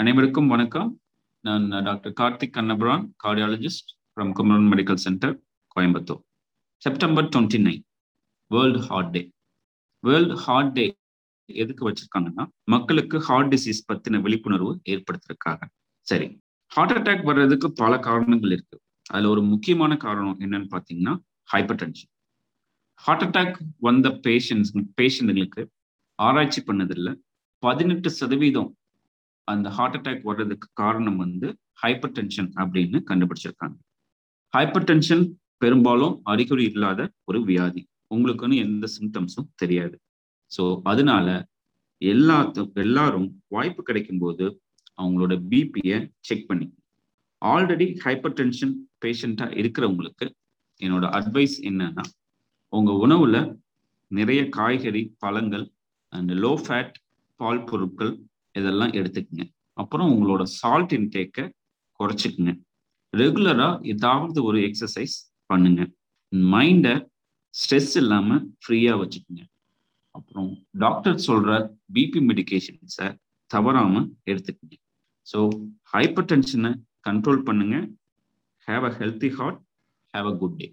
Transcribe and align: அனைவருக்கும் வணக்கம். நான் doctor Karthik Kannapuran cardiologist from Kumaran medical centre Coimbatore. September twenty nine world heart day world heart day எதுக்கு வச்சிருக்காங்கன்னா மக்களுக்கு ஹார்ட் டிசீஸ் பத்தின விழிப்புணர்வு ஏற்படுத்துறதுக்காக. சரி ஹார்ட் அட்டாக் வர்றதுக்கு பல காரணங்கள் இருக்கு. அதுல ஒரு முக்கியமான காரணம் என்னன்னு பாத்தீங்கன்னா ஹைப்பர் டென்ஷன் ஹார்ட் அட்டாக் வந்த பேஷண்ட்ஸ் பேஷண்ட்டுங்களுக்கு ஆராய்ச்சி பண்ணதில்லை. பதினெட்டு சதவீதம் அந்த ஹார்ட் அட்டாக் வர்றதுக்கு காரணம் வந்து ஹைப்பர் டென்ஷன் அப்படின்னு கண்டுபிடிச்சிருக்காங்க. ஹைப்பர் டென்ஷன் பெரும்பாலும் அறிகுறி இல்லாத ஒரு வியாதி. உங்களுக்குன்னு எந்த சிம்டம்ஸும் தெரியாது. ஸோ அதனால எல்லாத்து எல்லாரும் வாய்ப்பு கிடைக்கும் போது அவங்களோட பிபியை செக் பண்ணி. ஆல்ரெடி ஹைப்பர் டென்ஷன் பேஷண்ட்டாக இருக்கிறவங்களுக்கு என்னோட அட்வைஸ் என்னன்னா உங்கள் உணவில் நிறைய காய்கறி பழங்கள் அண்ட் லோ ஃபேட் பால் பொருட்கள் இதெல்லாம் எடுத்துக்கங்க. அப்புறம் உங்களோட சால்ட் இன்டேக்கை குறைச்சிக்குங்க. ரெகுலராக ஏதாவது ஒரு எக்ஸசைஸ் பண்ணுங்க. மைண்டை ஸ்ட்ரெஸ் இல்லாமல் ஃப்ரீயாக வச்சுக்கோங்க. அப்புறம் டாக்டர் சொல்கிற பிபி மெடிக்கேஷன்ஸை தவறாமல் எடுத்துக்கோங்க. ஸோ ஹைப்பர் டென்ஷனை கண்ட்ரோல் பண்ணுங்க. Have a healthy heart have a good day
அனைவருக்கும் 0.00 0.46
வணக்கம். 0.46 1.02
நான் 1.44 1.64
doctor 1.86 2.12
Karthik 2.20 2.52
Kannapuran 2.56 3.02
cardiologist 3.24 3.90
from 4.10 4.30
Kumaran 4.32 4.68
medical 4.72 5.00
centre 5.04 5.34
Coimbatore. 5.74 6.20
September 6.82 7.24
twenty 7.24 7.58
nine 7.66 7.82
world 8.46 8.80
heart 8.80 9.10
day 9.10 9.22
world 10.04 10.36
heart 10.44 10.72
day 10.72 10.84
எதுக்கு 11.46 11.82
வச்சிருக்காங்கன்னா 11.88 12.46
மக்களுக்கு 12.64 13.20
ஹார்ட் 13.28 13.52
டிசீஸ் 13.54 13.82
பத்தின 13.90 14.20
விழிப்புணர்வு 14.20 14.72
ஏற்படுத்துறதுக்காக. 14.94 15.60
சரி 16.06 16.40
ஹார்ட் 16.72 16.96
அட்டாக் 16.96 17.24
வர்றதுக்கு 17.24 17.70
பல 17.72 17.98
காரணங்கள் 18.08 18.50
இருக்கு. 18.50 18.78
அதுல 19.10 19.28
ஒரு 19.28 19.44
முக்கியமான 19.52 19.96
காரணம் 20.06 20.40
என்னன்னு 20.40 20.72
பாத்தீங்கன்னா 20.76 21.16
ஹைப்பர் 21.54 21.80
டென்ஷன் 21.84 22.12
ஹார்ட் 22.94 23.26
அட்டாக் 23.28 23.56
வந்த 23.88 24.08
பேஷண்ட்ஸ் 24.26 24.74
பேஷண்ட்டுங்களுக்கு 25.02 25.64
ஆராய்ச்சி 26.18 26.62
பண்ணதில்லை. 26.66 27.14
பதினெட்டு 27.62 28.10
சதவீதம் 28.10 28.76
அந்த 29.52 29.68
ஹார்ட் 29.76 29.96
அட்டாக் 29.98 30.26
வர்றதுக்கு 30.28 30.66
காரணம் 30.82 31.18
வந்து 31.24 31.48
ஹைப்பர் 31.82 32.14
டென்ஷன் 32.18 32.50
அப்படின்னு 32.62 32.98
கண்டுபிடிச்சிருக்காங்க. 33.10 33.76
ஹைப்பர் 34.54 34.88
டென்ஷன் 34.90 35.24
பெரும்பாலும் 35.62 36.14
அறிகுறி 36.32 36.64
இல்லாத 36.72 37.00
ஒரு 37.24 37.38
வியாதி. 37.50 37.82
உங்களுக்குன்னு 38.14 38.56
எந்த 38.66 38.86
சிம்டம்ஸும் 38.96 39.50
தெரியாது. 39.54 39.96
ஸோ 40.50 40.64
அதனால 40.82 41.28
எல்லாத்து 42.02 42.62
எல்லாரும் 42.84 43.28
வாய்ப்பு 43.54 43.82
கிடைக்கும் 43.82 44.18
போது 44.18 44.44
அவங்களோட 44.98 45.34
பிபியை 45.50 45.98
செக் 46.28 46.46
பண்ணி. 46.48 46.66
ஆல்ரெடி 47.42 47.86
ஹைப்பர் 48.04 48.36
டென்ஷன் 48.40 48.74
பேஷண்ட்டாக 49.04 49.56
இருக்கிறவங்களுக்கு 49.60 50.26
என்னோட 50.80 51.04
அட்வைஸ் 51.18 51.56
என்னன்னா 51.68 52.04
உங்கள் 52.72 53.00
உணவில் 53.04 53.40
நிறைய 54.10 54.40
காய்கறி 54.48 55.02
பழங்கள் 55.18 55.66
அண்ட் 56.12 56.32
லோ 56.44 56.52
ஃபேட் 56.64 56.96
பால் 57.40 57.64
பொருட்கள் 57.64 58.12
இதெல்லாம் 58.58 58.92
எடுத்துக்கங்க. 58.98 59.44
அப்புறம் 59.82 60.10
உங்களோட 60.12 60.42
சால்ட் 60.58 60.92
இன்டேக்கை 60.98 61.44
குறைச்சிக்குங்க. 62.00 62.52
ரெகுலராக 63.12 63.86
ஏதாவது 63.92 64.38
ஒரு 64.48 64.58
எக்ஸசைஸ் 64.68 65.16
பண்ணுங்க. 65.50 65.82
மைண்டை 66.54 66.94
ஸ்ட்ரெஸ் 67.54 67.94
இல்லாமல் 68.02 68.42
ஃப்ரீயாக 68.62 69.00
வச்சுக்கோங்க. 69.02 69.42
அப்புறம் 70.14 70.50
டாக்டர் 70.84 71.18
சொல்கிற 71.28 71.52
பிபி 71.94 72.20
மெடிக்கேஷன்ஸை 72.30 73.08
தவறாமல் 73.50 74.06
எடுத்துக்கோங்க. 74.30 74.76
ஸோ 75.26 75.38
ஹைப்பர் 75.94 76.28
டென்ஷனை 76.32 76.70
கண்ட்ரோல் 77.08 77.42
பண்ணுங்க. 77.48 77.76
Have 78.68 78.84
a 78.90 78.92
healthy 79.00 79.30
heart 79.38 79.60
have 80.14 80.28
a 80.32 80.34
good 80.42 80.56
day 80.60 80.66